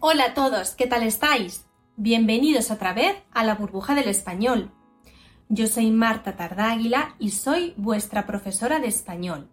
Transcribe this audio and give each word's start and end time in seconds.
Hola 0.00 0.26
a 0.26 0.34
todos, 0.34 0.76
¿qué 0.76 0.86
tal 0.86 1.02
estáis? 1.02 1.66
Bienvenidos 1.96 2.70
otra 2.70 2.92
vez 2.92 3.16
a 3.32 3.42
la 3.42 3.56
burbuja 3.56 3.96
del 3.96 4.06
español. 4.06 4.70
Yo 5.48 5.66
soy 5.66 5.90
Marta 5.90 6.36
Tardáguila 6.36 7.16
y 7.18 7.30
soy 7.30 7.74
vuestra 7.76 8.24
profesora 8.24 8.78
de 8.78 8.86
español. 8.86 9.48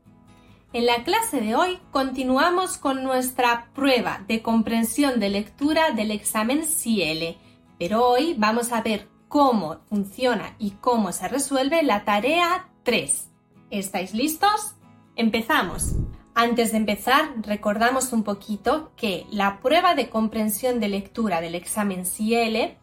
En 0.72 0.86
la 0.86 1.04
clase 1.04 1.42
de 1.42 1.56
hoy 1.56 1.80
continuamos 1.90 2.78
con 2.78 3.04
nuestra 3.04 3.72
prueba 3.74 4.24
de 4.28 4.44
comprensión 4.44 5.20
de 5.20 5.30
lectura 5.30 5.94
del 5.94 6.12
examen 6.12 6.64
CIELE, 6.64 7.40
pero 7.80 8.08
hoy 8.08 8.36
vamos 8.38 8.72
a 8.72 8.82
ver 8.82 9.08
cómo 9.28 9.80
funciona 9.90 10.56
y 10.60 10.72
cómo 10.80 11.12
se 11.12 11.28
resuelve 11.28 11.82
la 11.82 12.06
tarea 12.06 12.70
3. 12.84 13.32
¿Estáis 13.72 14.14
listos? 14.14 14.76
Empezamos. 15.16 15.96
Antes 16.38 16.74
de 16.74 16.78
empezar, 16.78 17.34
recordamos 17.44 18.12
un 18.12 18.24
poquito 18.24 18.92
que 18.98 19.26
la 19.32 19.62
prueba 19.62 19.96
de 19.96 20.10
comprensión 20.10 20.82
de 20.82 20.90
lectura 20.90 21.40
del 21.40 21.56
examen 21.56 22.06
CIEL 22.06 22.78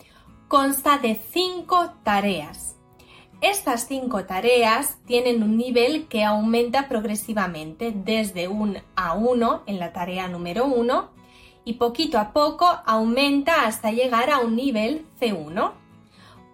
consta 0.48 0.96
de 0.96 1.16
cinco 1.16 1.92
tareas. 2.02 2.76
Estas 3.42 3.86
cinco 3.86 4.24
tareas 4.24 4.96
tienen 5.04 5.42
un 5.42 5.58
nivel 5.58 6.08
que 6.08 6.24
aumenta 6.24 6.88
progresivamente 6.88 7.92
desde 7.94 8.48
un 8.48 8.78
A1 8.96 9.64
en 9.66 9.78
la 9.78 9.92
tarea 9.92 10.28
número 10.28 10.64
1 10.64 11.10
y 11.66 11.74
poquito 11.74 12.18
a 12.18 12.32
poco 12.32 12.66
aumenta 12.86 13.66
hasta 13.66 13.92
llegar 13.92 14.30
a 14.30 14.38
un 14.38 14.56
nivel 14.56 15.04
C1. 15.20 15.72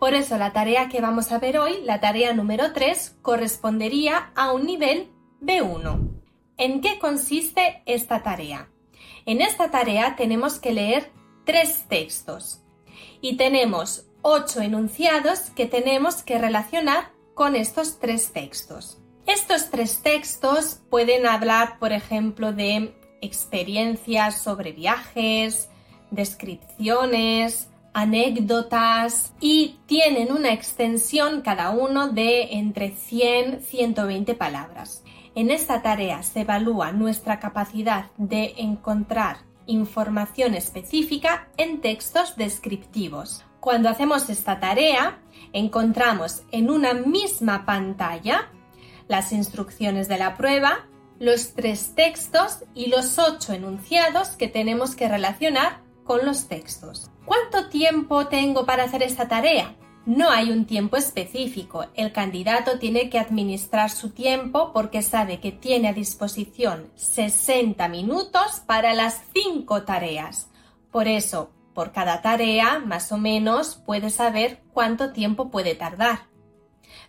Por 0.01 0.15
eso 0.15 0.37
la 0.37 0.53
tarea 0.53 0.89
que 0.89 1.01
vamos 1.01 1.31
a 1.31 1.39
ver 1.39 1.59
hoy, 1.61 1.77
la 1.85 2.01
tarea 2.01 2.35
número 2.35 2.73
3, 2.73 3.19
correspondería 3.23 4.33
a 4.35 4.51
un 4.51 4.67
nivel 4.67 5.13
B1. 5.41 6.18
¿En 6.61 6.81
qué 6.81 6.99
consiste 6.99 7.83
esta 7.87 8.25
tarea? 8.25 8.69
En 9.27 9.41
esta 9.41 9.71
tarea 9.71 10.17
tenemos 10.17 10.59
que 10.59 10.73
leer 10.73 11.13
tres 11.45 11.85
textos 11.89 12.65
y 13.21 13.37
tenemos 13.37 14.07
ocho 14.23 14.61
enunciados 14.61 15.51
que 15.51 15.67
tenemos 15.67 16.25
que 16.25 16.37
relacionar 16.37 17.13
con 17.35 17.55
estos 17.55 18.01
tres 18.01 18.33
textos. 18.33 18.99
Estos 19.25 19.71
tres 19.71 20.03
textos 20.03 20.81
pueden 20.91 21.27
hablar, 21.27 21.79
por 21.79 21.93
ejemplo, 21.93 22.53
de 22.53 22.93
experiencias 23.21 24.43
sobre 24.43 24.73
viajes, 24.73 25.69
descripciones, 26.11 27.69
anécdotas 27.93 29.33
y 29.41 29.77
tienen 29.87 30.33
una 30.33 30.53
extensión 30.53 31.43
cada 31.43 31.71
uno 31.71 32.09
de 32.09 32.55
entre 32.55 32.91
100 32.91 33.61
y 33.61 33.63
120 33.63 34.35
palabras. 34.35 35.05
En 35.39 35.53
esta 35.53 35.83
tarea 35.83 36.25
se 36.25 36.41
evalúa 36.41 36.91
nuestra 36.91 37.39
capacidad 37.39 38.07
de 38.17 38.55
encontrar 38.57 39.37
información 39.67 40.55
específica 40.55 41.47
en 41.57 41.81
textos 41.81 42.35
descriptivos. 42.35 43.45
Cuando 43.61 43.89
hacemos 43.89 44.29
esta 44.31 44.59
tarea, 44.59 45.21
encontramos 45.53 46.43
en 46.51 46.71
una 46.71 46.93
misma 46.93 47.65
pantalla 47.67 48.51
las 49.07 49.31
instrucciones 49.31 50.09
de 50.09 50.19
la 50.19 50.37
prueba, 50.37 50.89
los 51.21 51.55
tres 51.55 51.95
textos 51.95 52.65
y 52.75 52.89
los 52.89 53.21
ocho 53.21 53.53
enunciados 53.53 54.31
que 54.31 54.49
tenemos 54.49 54.97
que 54.97 55.07
relacionar 55.07 55.83
con 56.03 56.27
los 56.27 56.49
textos. 56.49 57.13
¿Cuánto 57.25 57.69
tiempo 57.69 58.27
tengo 58.27 58.67
para 58.67 58.83
hacer 58.83 59.05
esta 59.05 59.29
tarea? 59.29 59.77
No 60.09 60.31
hay 60.31 60.53
un 60.53 60.65
tiempo 60.65 60.97
específico. 60.97 61.85
El 61.95 62.13
candidato 62.13 62.79
tiene 62.79 63.11
que 63.11 63.19
administrar 63.19 63.91
su 63.91 64.09
tiempo 64.09 64.73
porque 64.73 65.03
sabe 65.03 65.39
que 65.39 65.53
tiene 65.53 65.89
a 65.89 65.93
disposición 65.93 66.91
60 66.95 67.87
minutos 67.89 68.63
para 68.65 68.95
las 68.95 69.21
5 69.35 69.83
tareas. 69.83 70.49
Por 70.91 71.09
eso, 71.09 71.51
por 71.75 71.93
cada 71.93 72.23
tarea, 72.23 72.79
más 72.79 73.13
o 73.13 73.19
menos, 73.19 73.83
puede 73.85 74.09
saber 74.09 74.63
cuánto 74.73 75.13
tiempo 75.13 75.51
puede 75.51 75.75
tardar. 75.75 76.21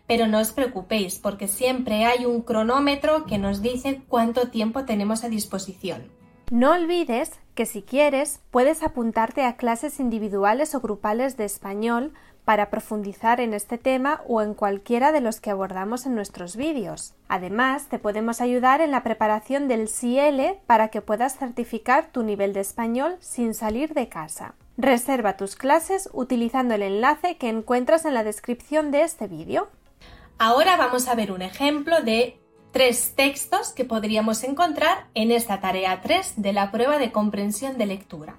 Pero 0.06 0.28
no 0.28 0.40
os 0.40 0.52
preocupéis 0.52 1.20
porque 1.20 1.48
siempre 1.48 2.04
hay 2.04 2.26
un 2.26 2.42
cronómetro 2.42 3.26
que 3.26 3.38
nos 3.38 3.62
dice 3.62 4.02
cuánto 4.10 4.50
tiempo 4.50 4.84
tenemos 4.84 5.24
a 5.24 5.30
disposición. 5.30 6.12
No 6.52 6.72
olvides 6.72 7.40
que 7.54 7.66
si 7.66 7.82
quieres 7.82 8.42
puedes 8.52 8.84
apuntarte 8.84 9.44
a 9.44 9.56
clases 9.56 10.00
individuales 10.00 10.76
o 10.76 10.82
grupales 10.82 11.38
de 11.38 11.46
español 11.46 12.14
para 12.50 12.72
profundizar 12.72 13.42
en 13.42 13.54
este 13.54 13.78
tema 13.78 14.22
o 14.28 14.42
en 14.42 14.56
cualquiera 14.56 15.12
de 15.12 15.22
los 15.22 15.40
que 15.40 15.52
abordamos 15.52 16.08
en 16.08 16.16
nuestros 16.16 16.56
vídeos. 16.56 17.14
Además, 17.28 17.90
te 17.90 18.00
podemos 18.00 18.42
ayudar 18.42 18.82
en 18.82 18.90
la 18.90 19.04
preparación 19.04 19.68
del 19.68 19.88
CL 19.88 20.58
para 20.66 20.88
que 20.88 21.02
puedas 21.02 21.38
certificar 21.38 22.08
tu 22.12 22.24
nivel 22.24 22.54
de 22.54 22.62
español 22.62 23.18
sin 23.20 23.54
salir 23.54 23.94
de 23.94 24.10
casa. 24.10 24.56
Reserva 24.80 25.38
tus 25.38 25.56
clases 25.56 26.10
utilizando 26.12 26.74
el 26.74 26.82
enlace 26.82 27.38
que 27.38 27.50
encuentras 27.50 28.06
en 28.06 28.16
la 28.16 28.24
descripción 28.24 28.90
de 28.90 29.04
este 29.04 29.28
vídeo. 29.28 29.68
Ahora 30.40 30.76
vamos 30.76 31.08
a 31.08 31.14
ver 31.14 31.32
un 31.32 31.44
ejemplo 31.44 32.02
de 32.02 32.40
tres 32.72 33.14
textos 33.16 33.74
que 33.74 33.86
podríamos 33.86 34.44
encontrar 34.44 35.06
en 35.14 35.32
esta 35.32 35.60
tarea 35.60 36.02
3 36.02 36.34
de 36.38 36.54
la 36.54 36.72
prueba 36.72 36.98
de 36.98 37.12
comprensión 37.12 37.78
de 37.78 37.86
lectura. 37.86 38.38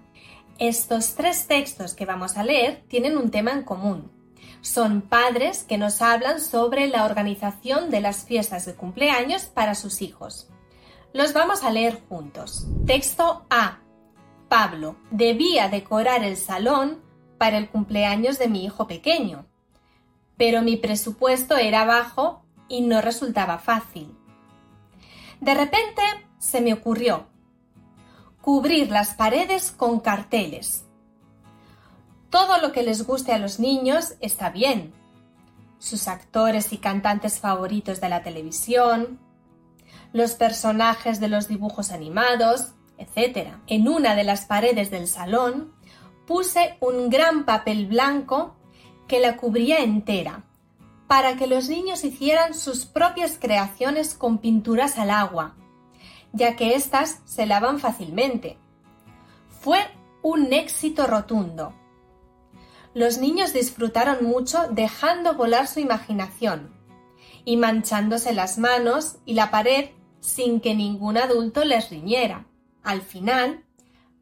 Estos 0.60 1.14
tres 1.14 1.46
textos 1.46 1.94
que 1.94 2.04
vamos 2.04 2.36
a 2.36 2.44
leer 2.44 2.84
tienen 2.86 3.16
un 3.16 3.30
tema 3.30 3.52
en 3.52 3.62
común. 3.62 4.12
Son 4.60 5.00
padres 5.00 5.64
que 5.64 5.78
nos 5.78 6.02
hablan 6.02 6.38
sobre 6.38 6.86
la 6.86 7.06
organización 7.06 7.88
de 7.88 8.02
las 8.02 8.26
fiestas 8.26 8.66
de 8.66 8.74
cumpleaños 8.74 9.44
para 9.44 9.74
sus 9.74 10.02
hijos. 10.02 10.50
Los 11.14 11.32
vamos 11.32 11.64
a 11.64 11.70
leer 11.70 11.98
juntos. 12.10 12.66
Texto 12.86 13.46
A. 13.48 13.78
Pablo 14.50 14.96
debía 15.10 15.70
decorar 15.70 16.24
el 16.24 16.36
salón 16.36 17.00
para 17.38 17.56
el 17.56 17.70
cumpleaños 17.70 18.38
de 18.38 18.48
mi 18.48 18.62
hijo 18.62 18.86
pequeño, 18.86 19.46
pero 20.36 20.60
mi 20.60 20.76
presupuesto 20.76 21.56
era 21.56 21.86
bajo 21.86 22.44
y 22.68 22.82
no 22.82 23.00
resultaba 23.00 23.56
fácil. 23.56 24.14
De 25.40 25.54
repente 25.54 26.02
se 26.36 26.60
me 26.60 26.74
ocurrió 26.74 27.29
Cubrir 28.40 28.90
las 28.90 29.14
paredes 29.14 29.70
con 29.70 30.00
carteles. 30.00 30.86
Todo 32.30 32.58
lo 32.58 32.72
que 32.72 32.82
les 32.82 33.06
guste 33.06 33.32
a 33.32 33.38
los 33.38 33.60
niños 33.60 34.14
está 34.20 34.50
bien. 34.50 34.94
Sus 35.78 36.08
actores 36.08 36.72
y 36.72 36.78
cantantes 36.78 37.38
favoritos 37.38 38.00
de 38.00 38.08
la 38.08 38.22
televisión, 38.22 39.18
los 40.12 40.32
personajes 40.32 41.20
de 41.20 41.28
los 41.28 41.48
dibujos 41.48 41.90
animados, 41.90 42.72
etc. 42.98 43.54
En 43.66 43.88
una 43.88 44.14
de 44.14 44.24
las 44.24 44.46
paredes 44.46 44.90
del 44.90 45.06
salón 45.06 45.72
puse 46.26 46.76
un 46.80 47.10
gran 47.10 47.44
papel 47.44 47.86
blanco 47.86 48.54
que 49.06 49.20
la 49.20 49.36
cubría 49.36 49.80
entera, 49.80 50.44
para 51.08 51.36
que 51.36 51.46
los 51.46 51.68
niños 51.68 52.04
hicieran 52.04 52.54
sus 52.54 52.86
propias 52.86 53.36
creaciones 53.40 54.14
con 54.14 54.38
pinturas 54.38 54.98
al 54.98 55.10
agua, 55.10 55.56
ya 56.32 56.56
que 56.56 56.74
éstas 56.74 57.20
se 57.24 57.46
lavan 57.46 57.78
fácilmente. 57.78 58.58
Fue 59.60 59.78
un 60.22 60.52
éxito 60.52 61.06
rotundo. 61.06 61.74
Los 62.94 63.18
niños 63.18 63.52
disfrutaron 63.52 64.24
mucho 64.24 64.68
dejando 64.70 65.34
volar 65.34 65.66
su 65.66 65.80
imaginación 65.80 66.74
y 67.44 67.56
manchándose 67.56 68.32
las 68.32 68.58
manos 68.58 69.18
y 69.24 69.34
la 69.34 69.50
pared 69.50 69.90
sin 70.20 70.60
que 70.60 70.74
ningún 70.74 71.16
adulto 71.16 71.64
les 71.64 71.90
riñera. 71.90 72.46
Al 72.82 73.02
final, 73.02 73.64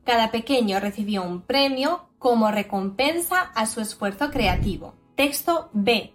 cada 0.05 0.31
pequeño 0.31 0.81
recibió 0.81 1.23
un 1.23 1.43
premio 1.43 2.09
como 2.19 2.51
recompensa 2.51 3.41
a 3.41 3.67
su 3.67 3.81
esfuerzo 3.81 4.31
creativo. 4.31 4.95
Texto 5.15 5.71
B. 5.73 6.15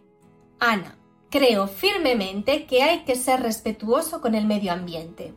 Ana. 0.60 0.98
Creo 1.30 1.68
firmemente 1.68 2.66
que 2.66 2.84
hay 2.84 3.04
que 3.06 3.16
ser 3.16 3.42
respetuoso 3.42 4.22
con 4.22 4.36
el 4.36 4.46
medio 4.46 4.72
ambiente. 4.72 5.34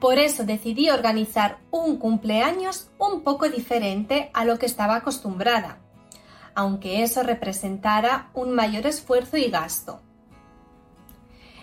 Por 0.00 0.18
eso 0.18 0.44
decidí 0.44 0.90
organizar 0.90 1.58
un 1.70 1.96
cumpleaños 1.96 2.90
un 2.98 3.22
poco 3.22 3.48
diferente 3.48 4.30
a 4.32 4.44
lo 4.44 4.58
que 4.58 4.66
estaba 4.66 4.96
acostumbrada, 4.96 5.78
aunque 6.54 7.02
eso 7.02 7.22
representara 7.22 8.30
un 8.32 8.54
mayor 8.54 8.86
esfuerzo 8.86 9.36
y 9.36 9.50
gasto. 9.50 10.00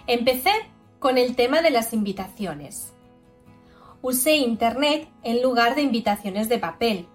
Empecé 0.08 0.52
con 1.00 1.18
el 1.18 1.36
tema 1.36 1.62
de 1.62 1.72
las 1.72 1.94
invitaciones. 1.94 2.94
Usé 4.02 4.36
Internet 4.36 5.10
en 5.24 5.42
lugar 5.42 5.76
de 5.76 5.82
invitaciones 5.82 6.50
de 6.50 6.60
papel. 6.60 7.08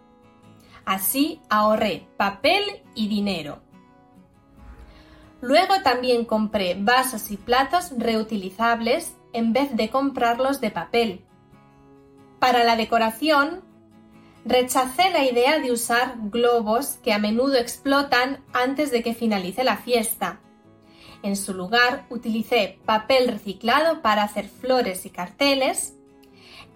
Así 0.84 1.40
ahorré 1.50 2.08
papel 2.16 2.82
y 2.94 3.08
dinero. 3.08 3.60
Luego 5.40 5.74
también 5.82 6.24
compré 6.24 6.74
vasos 6.78 7.30
y 7.30 7.36
platos 7.36 7.92
reutilizables 7.96 9.14
en 9.32 9.52
vez 9.52 9.76
de 9.76 9.90
comprarlos 9.90 10.60
de 10.60 10.70
papel. 10.70 11.24
Para 12.38 12.64
la 12.64 12.76
decoración, 12.76 13.62
rechacé 14.44 15.10
la 15.10 15.24
idea 15.24 15.58
de 15.58 15.72
usar 15.72 16.14
globos 16.30 16.98
que 17.02 17.12
a 17.12 17.18
menudo 17.18 17.56
explotan 17.56 18.42
antes 18.52 18.90
de 18.90 19.02
que 19.02 19.14
finalice 19.14 19.64
la 19.64 19.76
fiesta. 19.76 20.40
En 21.22 21.36
su 21.36 21.52
lugar, 21.52 22.06
utilicé 22.08 22.78
papel 22.86 23.28
reciclado 23.28 24.00
para 24.00 24.22
hacer 24.22 24.48
flores 24.48 25.04
y 25.04 25.10
carteles 25.10 25.94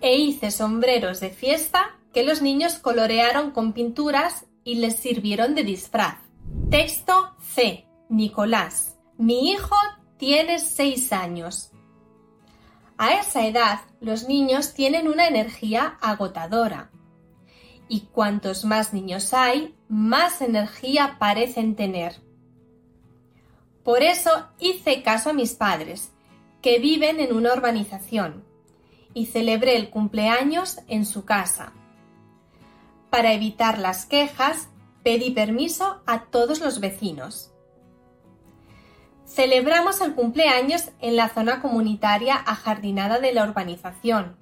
e 0.01 0.17
hice 0.17 0.51
sombreros 0.51 1.21
de 1.21 1.31
fiesta 1.31 1.97
que 2.12 2.25
los 2.25 2.43
niños 2.43 2.75
colorearon 2.75 3.53
con 3.53 3.73
pinturas 3.73 4.47
y 4.62 4.77
les 4.77 4.97
sirvieron 4.97 5.55
de 5.55 5.65
disfraz. 5.65 6.17
Texto 6.71 7.35
C. 7.41 7.87
Nicolás. 8.09 8.97
Mi 9.17 9.51
hijo 9.51 9.77
tiene 10.19 10.59
seis 10.59 11.12
años. 11.12 11.71
A 13.05 13.21
esa 13.21 13.47
edad 13.47 13.81
los 14.01 14.29
niños 14.29 14.73
tienen 14.73 15.09
una 15.09 15.29
energía 15.29 15.99
agotadora. 16.01 16.91
Y 17.87 18.06
cuantos 18.06 18.65
más 18.65 18.95
niños 18.95 19.35
hay, 19.35 19.75
más 19.89 20.41
energía 20.41 21.17
parecen 21.19 21.77
tener. 21.77 22.23
Por 23.83 24.03
eso 24.03 24.31
hice 24.59 25.03
caso 25.03 25.29
a 25.29 25.33
mis 25.35 25.53
padres, 25.53 26.12
que 26.62 26.79
viven 26.79 27.21
en 27.21 27.35
una 27.35 27.53
urbanización, 27.53 28.43
y 29.12 29.27
celebré 29.27 29.77
el 29.77 29.91
cumpleaños 29.91 30.79
en 30.89 31.05
su 31.05 31.27
casa. 31.27 31.75
Para 33.11 33.35
evitar 33.35 33.79
las 33.79 34.06
quejas, 34.06 34.71
pedí 35.03 35.31
permiso 35.31 36.01
a 36.06 36.25
todos 36.31 36.62
los 36.62 36.81
vecinos. 36.81 37.54
Celebramos 39.34 40.00
el 40.00 40.14
cumpleaños 40.14 40.92
en 41.00 41.16
la 41.16 41.28
zona 41.28 41.60
comunitaria 41.60 42.36
ajardinada 42.36 43.19
de 43.19 43.32
la 43.32 43.42
urbanización, 43.42 44.36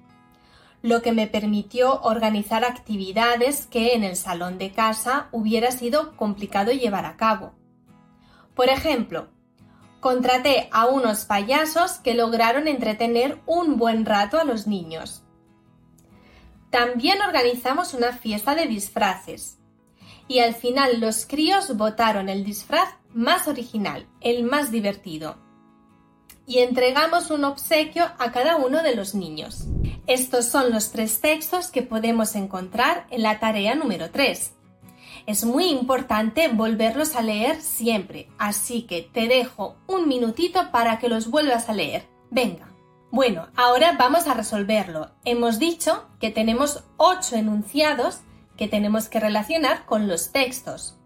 lo 0.83 1.01
que 1.01 1.11
me 1.11 1.25
permitió 1.25 1.99
organizar 2.01 2.63
actividades 2.63 3.65
que 3.65 3.95
en 3.95 4.03
el 4.03 4.15
salón 4.15 4.59
de 4.59 4.71
casa 4.71 5.29
hubiera 5.31 5.71
sido 5.71 6.15
complicado 6.15 6.71
llevar 6.71 7.07
a 7.07 7.17
cabo. 7.17 7.55
Por 8.53 8.69
ejemplo, 8.69 9.29
contraté 9.99 10.69
a 10.71 10.85
unos 10.85 11.25
payasos 11.25 11.93
que 11.93 12.13
lograron 12.13 12.67
entretener 12.67 13.41
un 13.47 13.77
buen 13.77 14.05
rato 14.05 14.39
a 14.39 14.43
los 14.43 14.67
niños. 14.67 15.23
También 16.69 17.19
organizamos 17.23 17.95
una 17.95 18.11
fiesta 18.11 18.53
de 18.53 18.67
disfraces. 18.67 19.57
Y 20.27 20.39
al 20.39 20.55
final 20.55 20.99
los 20.99 21.25
críos 21.25 21.75
votaron 21.75 22.29
el 22.29 22.43
disfraz 22.43 22.89
más 23.13 23.47
original, 23.47 24.07
el 24.21 24.43
más 24.43 24.71
divertido. 24.71 25.37
Y 26.45 26.59
entregamos 26.59 27.31
un 27.31 27.45
obsequio 27.45 28.03
a 28.19 28.31
cada 28.31 28.57
uno 28.57 28.83
de 28.83 28.95
los 28.95 29.15
niños. 29.15 29.65
Estos 30.07 30.45
son 30.45 30.71
los 30.71 30.91
tres 30.91 31.21
textos 31.21 31.67
que 31.67 31.81
podemos 31.81 32.35
encontrar 32.35 33.07
en 33.09 33.23
la 33.23 33.39
tarea 33.39 33.75
número 33.75 34.11
3. 34.11 34.53
Es 35.25 35.45
muy 35.45 35.69
importante 35.69 36.49
volverlos 36.49 37.15
a 37.15 37.21
leer 37.21 37.61
siempre, 37.61 38.27
así 38.37 38.81
que 38.81 39.01
te 39.01 39.29
dejo 39.29 39.77
un 39.87 40.09
minutito 40.09 40.71
para 40.71 40.99
que 40.99 41.07
los 41.07 41.29
vuelvas 41.29 41.69
a 41.69 41.73
leer. 41.73 42.05
Venga. 42.29 42.67
Bueno, 43.09 43.47
ahora 43.55 43.95
vamos 43.97 44.27
a 44.27 44.33
resolverlo. 44.33 45.11
Hemos 45.23 45.59
dicho 45.59 46.09
que 46.19 46.31
tenemos 46.31 46.83
ocho 46.97 47.35
enunciados 47.35 48.21
tenemos 48.67 49.09
que 49.09 49.19
relacionar 49.19 49.85
con 49.85 50.07
los 50.07 50.31
textos 50.31 50.97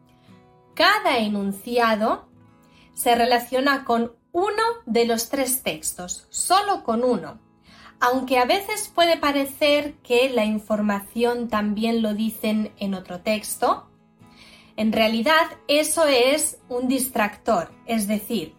cada 0.77 1.17
enunciado 1.17 2.29
se 2.93 3.15
relaciona 3.15 3.83
con 3.83 4.15
uno 4.31 4.63
de 4.85 5.07
los 5.07 5.29
tres 5.29 5.63
textos, 5.63 6.27
solo 6.29 6.83
con 6.83 7.03
uno. 7.03 7.39
Aunque 7.99 8.37
a 8.37 8.45
veces 8.45 8.91
puede 8.93 9.17
parecer 9.17 9.95
que 10.03 10.29
la 10.29 10.45
información 10.45 11.47
también 11.49 12.03
lo 12.03 12.13
dicen 12.13 12.73
en 12.77 12.93
otro 12.93 13.21
texto, 13.21 13.89
en 14.75 14.93
realidad 14.93 15.47
eso 15.67 16.05
es 16.05 16.59
un 16.69 16.87
distractor, 16.87 17.71
es 17.87 18.07
decir, 18.07 18.53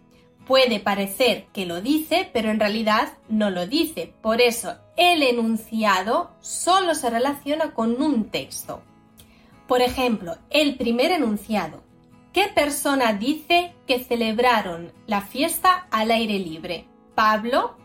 puede 0.44 0.80
parecer 0.80 1.46
que 1.52 1.66
lo 1.66 1.80
dice, 1.80 2.28
pero 2.32 2.50
en 2.50 2.58
realidad 2.58 3.12
no 3.28 3.50
lo 3.50 3.68
dice. 3.68 4.12
Por 4.22 4.40
eso, 4.40 4.74
el 4.96 5.22
enunciado 5.22 6.32
solo 6.40 6.96
se 6.96 7.10
relaciona 7.10 7.74
con 7.74 8.02
un 8.02 8.28
texto. 8.30 8.82
Por 9.68 9.82
ejemplo, 9.82 10.38
el 10.48 10.76
primer 10.76 11.12
enunciado. 11.12 11.82
¿Qué 12.32 12.48
persona 12.54 13.12
dice 13.12 13.74
que 13.86 14.02
celebraron 14.02 14.92
la 15.06 15.20
fiesta 15.20 15.86
al 15.90 16.10
aire 16.10 16.38
libre? 16.38 16.88
¿Pablo? 17.14 17.76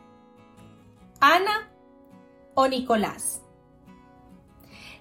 ¿Ana? 1.19 1.69
¿O 2.56 2.68
Nicolás? 2.69 3.41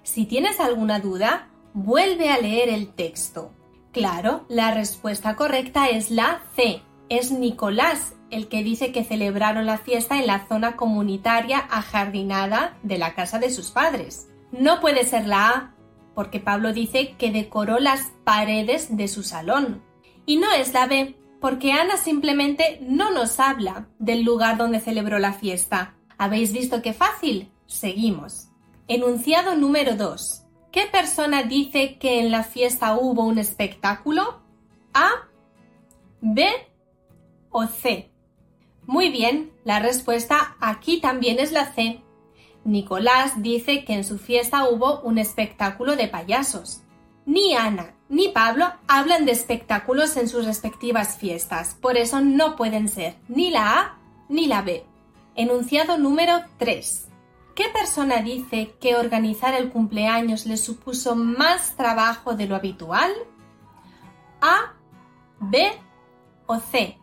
Si 0.02 0.26
tienes 0.26 0.58
alguna 0.58 0.98
duda, 0.98 1.48
vuelve 1.72 2.30
a 2.30 2.38
leer 2.38 2.68
el 2.68 2.92
texto. 2.92 3.52
Claro, 3.92 4.44
la 4.48 4.74
respuesta 4.74 5.36
correcta 5.36 5.86
es 5.86 6.10
la 6.10 6.42
C. 6.56 6.82
Es 7.08 7.30
Nicolás 7.30 8.14
el 8.30 8.48
que 8.48 8.64
dice 8.64 8.90
que 8.90 9.04
celebraron 9.04 9.66
la 9.66 9.78
fiesta 9.78 10.18
en 10.18 10.26
la 10.26 10.46
zona 10.48 10.76
comunitaria 10.76 11.58
ajardinada 11.70 12.76
de 12.82 12.98
la 12.98 13.14
casa 13.14 13.38
de 13.38 13.50
sus 13.50 13.70
padres. 13.70 14.28
No 14.50 14.80
puede 14.80 15.04
ser 15.04 15.26
la 15.26 15.48
A, 15.50 15.74
porque 16.14 16.40
Pablo 16.40 16.72
dice 16.72 17.14
que 17.18 17.30
decoró 17.30 17.78
las 17.78 18.12
paredes 18.24 18.96
de 18.96 19.08
su 19.08 19.22
salón. 19.22 19.82
Y 20.26 20.36
no 20.36 20.50
es 20.52 20.72
la 20.72 20.86
B, 20.86 21.16
porque 21.40 21.72
Ana 21.72 21.96
simplemente 21.96 22.78
no 22.82 23.10
nos 23.12 23.40
habla 23.40 23.88
del 23.98 24.22
lugar 24.22 24.56
donde 24.56 24.80
celebró 24.80 25.18
la 25.18 25.32
fiesta. 25.32 25.94
¿Habéis 26.18 26.52
visto 26.52 26.82
qué 26.82 26.92
fácil? 26.92 27.50
Seguimos. 27.66 28.48
Enunciado 28.86 29.56
número 29.56 29.96
2. 29.96 30.44
¿Qué 30.70 30.86
persona 30.90 31.42
dice 31.42 31.98
que 31.98 32.20
en 32.20 32.30
la 32.30 32.44
fiesta 32.44 32.96
hubo 32.96 33.24
un 33.24 33.38
espectáculo? 33.38 34.42
¿A, 34.94 35.10
B 36.20 36.46
o 37.50 37.66
C? 37.66 38.10
Muy 38.86 39.10
bien, 39.10 39.52
la 39.64 39.80
respuesta 39.80 40.56
aquí 40.60 41.00
también 41.00 41.38
es 41.38 41.52
la 41.52 41.72
C, 41.72 42.02
Nicolás 42.64 43.42
dice 43.42 43.84
que 43.84 43.94
en 43.94 44.04
su 44.04 44.18
fiesta 44.18 44.68
hubo 44.68 45.00
un 45.00 45.18
espectáculo 45.18 45.96
de 45.96 46.08
payasos. 46.08 46.82
Ni 47.26 47.54
Ana 47.54 47.94
ni 48.08 48.28
Pablo 48.28 48.66
hablan 48.88 49.24
de 49.24 49.32
espectáculos 49.32 50.16
en 50.16 50.28
sus 50.28 50.44
respectivas 50.44 51.16
fiestas, 51.16 51.74
por 51.80 51.96
eso 51.96 52.20
no 52.20 52.56
pueden 52.56 52.88
ser 52.88 53.16
ni 53.28 53.50
la 53.50 53.80
A 53.80 53.98
ni 54.28 54.46
la 54.46 54.60
B. 54.60 54.84
Enunciado 55.34 55.96
número 55.96 56.42
3. 56.58 57.08
¿Qué 57.54 57.64
persona 57.72 58.22
dice 58.22 58.74
que 58.80 58.96
organizar 58.96 59.54
el 59.54 59.70
cumpleaños 59.70 60.44
le 60.46 60.58
supuso 60.58 61.16
más 61.16 61.76
trabajo 61.76 62.34
de 62.34 62.46
lo 62.46 62.56
habitual? 62.56 63.10
¿A, 64.42 64.74
B 65.40 65.72
o 66.46 66.58
C? 66.58 66.98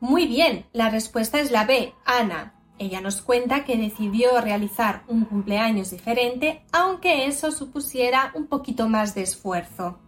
Muy 0.00 0.26
bien, 0.26 0.66
la 0.72 0.88
respuesta 0.88 1.40
es 1.40 1.50
la 1.50 1.64
B, 1.64 1.94
Ana. 2.04 2.54
Ella 2.78 3.00
nos 3.00 3.22
cuenta 3.22 3.64
que 3.64 3.76
decidió 3.76 4.40
realizar 4.40 5.04
un 5.06 5.24
cumpleaños 5.24 5.90
diferente, 5.90 6.64
aunque 6.72 7.26
eso 7.26 7.52
supusiera 7.52 8.32
un 8.34 8.46
poquito 8.46 8.88
más 8.88 9.14
de 9.14 9.22
esfuerzo. 9.22 10.00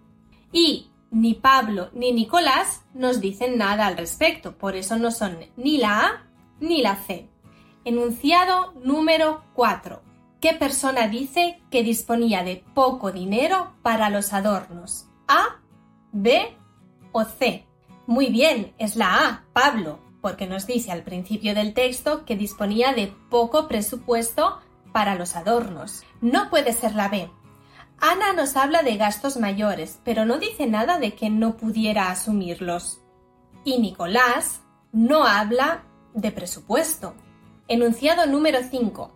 Y 0.52 0.90
ni 1.10 1.34
Pablo 1.34 1.90
ni 1.92 2.12
Nicolás 2.12 2.82
nos 2.92 3.20
dicen 3.20 3.56
nada 3.58 3.86
al 3.86 3.96
respecto, 3.96 4.56
por 4.58 4.74
eso 4.76 4.96
no 4.96 5.10
son 5.10 5.38
ni 5.56 5.78
la 5.78 6.00
A 6.00 6.26
ni 6.60 6.82
la 6.82 6.96
C. 6.96 7.28
Enunciado 7.84 8.72
número 8.82 9.44
4. 9.54 10.02
¿Qué 10.40 10.54
persona 10.54 11.08
dice 11.08 11.60
que 11.70 11.82
disponía 11.82 12.42
de 12.42 12.64
poco 12.74 13.12
dinero 13.12 13.74
para 13.82 14.10
los 14.10 14.32
adornos? 14.32 15.06
¿A, 15.28 15.60
B 16.12 16.56
o 17.12 17.24
C? 17.24 17.66
Muy 18.06 18.26
bien, 18.26 18.74
es 18.78 18.96
la 18.96 19.26
A, 19.26 19.44
Pablo 19.52 20.03
porque 20.24 20.46
nos 20.46 20.66
dice 20.66 20.90
al 20.90 21.02
principio 21.02 21.54
del 21.54 21.74
texto 21.74 22.24
que 22.24 22.34
disponía 22.34 22.94
de 22.94 23.14
poco 23.28 23.68
presupuesto 23.68 24.58
para 24.90 25.16
los 25.16 25.36
adornos. 25.36 26.02
No 26.22 26.48
puede 26.48 26.72
ser 26.72 26.94
la 26.94 27.10
B. 27.10 27.30
Ana 28.00 28.32
nos 28.32 28.56
habla 28.56 28.82
de 28.82 28.96
gastos 28.96 29.36
mayores, 29.36 30.00
pero 30.02 30.24
no 30.24 30.38
dice 30.38 30.66
nada 30.66 30.98
de 30.98 31.14
que 31.14 31.28
no 31.28 31.58
pudiera 31.58 32.10
asumirlos. 32.10 33.02
Y 33.66 33.80
Nicolás 33.80 34.62
no 34.92 35.26
habla 35.26 35.84
de 36.14 36.32
presupuesto. 36.32 37.14
Enunciado 37.68 38.24
número 38.24 38.60
5. 38.62 39.12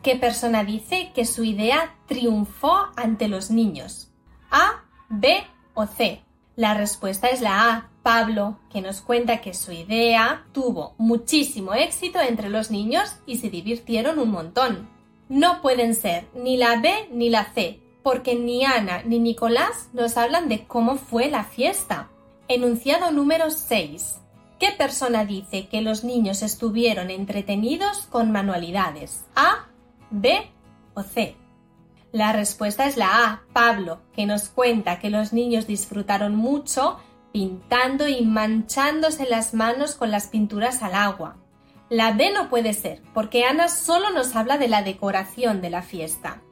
¿Qué 0.00 0.14
persona 0.14 0.62
dice 0.62 1.10
que 1.12 1.26
su 1.26 1.42
idea 1.42 1.96
triunfó 2.06 2.86
ante 2.94 3.26
los 3.26 3.50
niños? 3.50 4.12
¿A, 4.48 4.84
B 5.08 5.42
o 5.74 5.86
C? 5.86 6.22
La 6.54 6.74
respuesta 6.74 7.26
es 7.30 7.40
la 7.40 7.68
A, 7.68 7.91
Pablo, 8.02 8.58
que 8.70 8.80
nos 8.80 9.00
cuenta 9.00 9.40
que 9.40 9.54
su 9.54 9.72
idea 9.72 10.44
tuvo 10.52 10.94
muchísimo 10.98 11.74
éxito 11.74 12.20
entre 12.20 12.50
los 12.50 12.70
niños 12.70 13.16
y 13.26 13.38
se 13.38 13.48
divirtieron 13.48 14.18
un 14.18 14.30
montón. 14.30 14.88
No 15.28 15.62
pueden 15.62 15.94
ser 15.94 16.26
ni 16.34 16.56
la 16.56 16.80
B 16.80 17.08
ni 17.12 17.30
la 17.30 17.52
C, 17.52 17.80
porque 18.02 18.34
ni 18.34 18.64
Ana 18.64 19.02
ni 19.04 19.18
Nicolás 19.18 19.88
nos 19.92 20.16
hablan 20.16 20.48
de 20.48 20.66
cómo 20.66 20.96
fue 20.96 21.30
la 21.30 21.44
fiesta. 21.44 22.10
Enunciado 22.48 23.12
número 23.12 23.50
6. 23.50 24.18
¿Qué 24.58 24.72
persona 24.72 25.24
dice 25.24 25.68
que 25.68 25.80
los 25.80 26.04
niños 26.04 26.42
estuvieron 26.42 27.10
entretenidos 27.10 28.02
con 28.10 28.30
manualidades? 28.30 29.24
¿A, 29.34 29.66
B 30.10 30.50
o 30.94 31.02
C? 31.02 31.36
La 32.12 32.32
respuesta 32.32 32.86
es 32.86 32.96
la 32.96 33.24
A, 33.24 33.42
Pablo, 33.52 34.00
que 34.14 34.26
nos 34.26 34.48
cuenta 34.50 34.98
que 34.98 35.08
los 35.08 35.32
niños 35.32 35.66
disfrutaron 35.66 36.36
mucho 36.36 36.98
pintando 37.32 38.06
y 38.08 38.24
manchándose 38.24 39.26
las 39.28 39.54
manos 39.54 39.94
con 39.94 40.10
las 40.10 40.28
pinturas 40.28 40.82
al 40.82 40.94
agua. 40.94 41.36
La 41.88 42.12
B 42.12 42.30
no 42.32 42.48
puede 42.48 42.72
ser, 42.72 43.02
porque 43.12 43.44
Ana 43.44 43.68
solo 43.68 44.10
nos 44.10 44.36
habla 44.36 44.58
de 44.58 44.68
la 44.68 44.82
decoración 44.82 45.60
de 45.60 45.70
la 45.70 45.82
fiesta. 45.82 46.42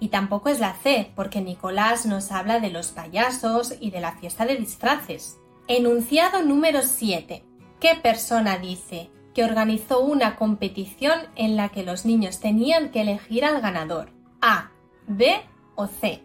Y 0.00 0.08
tampoco 0.08 0.48
es 0.48 0.60
la 0.60 0.74
C, 0.74 1.12
porque 1.14 1.40
Nicolás 1.40 2.06
nos 2.06 2.32
habla 2.32 2.60
de 2.60 2.70
los 2.70 2.88
payasos 2.88 3.74
y 3.80 3.90
de 3.90 4.00
la 4.00 4.12
fiesta 4.12 4.46
de 4.46 4.56
disfraces. 4.56 5.38
Enunciado 5.68 6.42
número 6.42 6.82
7. 6.82 7.44
¿Qué 7.80 7.94
persona 7.94 8.58
dice 8.58 9.10
que 9.32 9.44
organizó 9.44 10.00
una 10.00 10.36
competición 10.36 11.20
en 11.36 11.56
la 11.56 11.68
que 11.68 11.84
los 11.84 12.04
niños 12.04 12.40
tenían 12.40 12.90
que 12.90 13.02
elegir 13.02 13.44
al 13.44 13.60
ganador? 13.60 14.10
A, 14.40 14.70
B 15.06 15.40
o 15.74 15.86
C. 15.86 16.22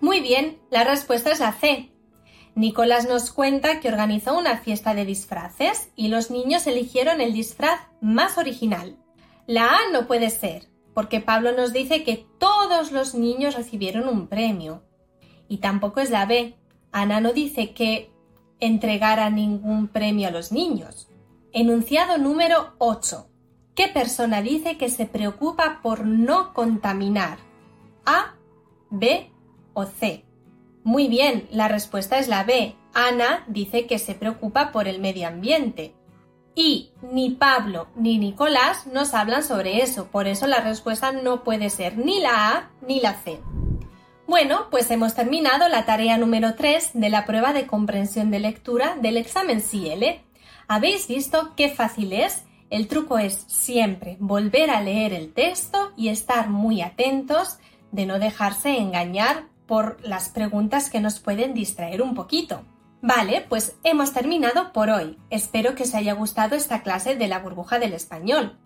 Muy 0.00 0.20
bien, 0.20 0.58
la 0.70 0.84
respuesta 0.84 1.30
es 1.30 1.40
la 1.40 1.52
C. 1.52 1.89
Nicolás 2.60 3.08
nos 3.08 3.32
cuenta 3.32 3.80
que 3.80 3.88
organizó 3.88 4.36
una 4.36 4.58
fiesta 4.58 4.92
de 4.92 5.06
disfraces 5.06 5.88
y 5.96 6.08
los 6.08 6.30
niños 6.30 6.66
eligieron 6.66 7.22
el 7.22 7.32
disfraz 7.32 7.80
más 8.02 8.36
original. 8.36 8.98
La 9.46 9.76
A 9.76 9.78
no 9.94 10.06
puede 10.06 10.28
ser, 10.28 10.68
porque 10.92 11.22
Pablo 11.22 11.52
nos 11.52 11.72
dice 11.72 12.04
que 12.04 12.26
todos 12.38 12.92
los 12.92 13.14
niños 13.14 13.54
recibieron 13.54 14.10
un 14.10 14.28
premio. 14.28 14.82
Y 15.48 15.56
tampoco 15.56 16.00
es 16.00 16.10
la 16.10 16.26
B. 16.26 16.54
Ana 16.92 17.22
no 17.22 17.32
dice 17.32 17.72
que 17.72 18.12
entregara 18.60 19.30
ningún 19.30 19.88
premio 19.88 20.28
a 20.28 20.30
los 20.30 20.52
niños. 20.52 21.08
Enunciado 21.52 22.18
número 22.18 22.74
8. 22.76 23.26
¿Qué 23.74 23.88
persona 23.88 24.42
dice 24.42 24.76
que 24.76 24.90
se 24.90 25.06
preocupa 25.06 25.80
por 25.82 26.04
no 26.04 26.52
contaminar? 26.52 27.38
A, 28.04 28.34
B 28.90 29.30
o 29.72 29.86
C. 29.86 30.26
Muy 30.82 31.08
bien, 31.08 31.46
la 31.50 31.68
respuesta 31.68 32.18
es 32.18 32.28
la 32.28 32.44
B. 32.44 32.74
Ana 32.94 33.44
dice 33.48 33.86
que 33.86 33.98
se 33.98 34.14
preocupa 34.14 34.72
por 34.72 34.88
el 34.88 35.00
medio 35.00 35.28
ambiente. 35.28 35.94
Y 36.54 36.90
ni 37.12 37.30
Pablo 37.30 37.88
ni 37.94 38.18
Nicolás 38.18 38.86
nos 38.86 39.14
hablan 39.14 39.42
sobre 39.42 39.82
eso, 39.82 40.08
por 40.08 40.26
eso 40.26 40.46
la 40.46 40.60
respuesta 40.60 41.12
no 41.12 41.44
puede 41.44 41.70
ser 41.70 41.96
ni 41.96 42.20
la 42.20 42.50
A 42.50 42.70
ni 42.86 43.00
la 43.00 43.14
C. 43.14 43.40
Bueno, 44.26 44.68
pues 44.70 44.90
hemos 44.90 45.14
terminado 45.14 45.68
la 45.68 45.84
tarea 45.84 46.16
número 46.16 46.54
3 46.54 46.92
de 46.94 47.10
la 47.10 47.26
prueba 47.26 47.52
de 47.52 47.66
comprensión 47.66 48.30
de 48.30 48.40
lectura 48.40 48.96
del 49.00 49.16
examen 49.16 49.60
CL. 49.60 50.22
¿Habéis 50.68 51.08
visto 51.08 51.54
qué 51.56 51.68
fácil 51.68 52.12
es? 52.12 52.44
El 52.70 52.86
truco 52.86 53.18
es 53.18 53.44
siempre 53.48 54.16
volver 54.20 54.70
a 54.70 54.82
leer 54.82 55.12
el 55.12 55.32
texto 55.32 55.92
y 55.96 56.08
estar 56.08 56.48
muy 56.48 56.80
atentos 56.80 57.58
de 57.90 58.06
no 58.06 58.20
dejarse 58.20 58.78
engañar 58.78 59.49
por 59.70 59.98
las 60.02 60.30
preguntas 60.30 60.90
que 60.90 60.98
nos 60.98 61.20
pueden 61.20 61.54
distraer 61.54 62.02
un 62.02 62.16
poquito. 62.16 62.64
Vale, 63.02 63.46
pues 63.48 63.76
hemos 63.84 64.12
terminado 64.12 64.72
por 64.72 64.90
hoy. 64.90 65.16
Espero 65.30 65.76
que 65.76 65.84
os 65.84 65.94
haya 65.94 66.12
gustado 66.12 66.56
esta 66.56 66.82
clase 66.82 67.14
de 67.14 67.28
la 67.28 67.38
burbuja 67.38 67.78
del 67.78 67.92
español. 67.92 68.58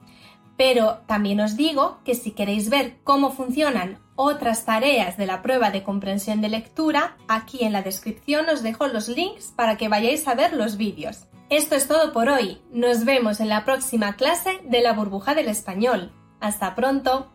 Pero 0.56 1.02
también 1.06 1.40
os 1.40 1.58
digo 1.58 1.98
que 2.06 2.14
si 2.14 2.30
queréis 2.30 2.70
ver 2.70 2.96
cómo 3.04 3.32
funcionan 3.32 3.98
otras 4.16 4.64
tareas 4.64 5.18
de 5.18 5.26
la 5.26 5.42
prueba 5.42 5.70
de 5.70 5.82
comprensión 5.82 6.40
de 6.40 6.48
lectura, 6.48 7.18
aquí 7.28 7.66
en 7.66 7.74
la 7.74 7.82
descripción 7.82 8.48
os 8.48 8.62
dejo 8.62 8.86
los 8.86 9.10
links 9.10 9.52
para 9.54 9.76
que 9.76 9.88
vayáis 9.88 10.26
a 10.26 10.34
ver 10.34 10.54
los 10.54 10.78
vídeos. 10.78 11.26
Esto 11.50 11.74
es 11.74 11.86
todo 11.86 12.14
por 12.14 12.30
hoy. 12.30 12.62
Nos 12.72 13.04
vemos 13.04 13.40
en 13.40 13.50
la 13.50 13.66
próxima 13.66 14.16
clase 14.16 14.58
de 14.64 14.80
la 14.80 14.94
burbuja 14.94 15.34
del 15.34 15.48
español. 15.48 16.12
Hasta 16.40 16.74
pronto. 16.74 17.30